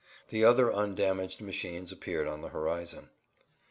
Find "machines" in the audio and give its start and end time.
1.41-1.91